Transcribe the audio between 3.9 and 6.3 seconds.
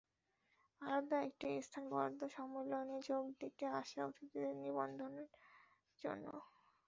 অতিথিদের নিবন্ধনের জন্য।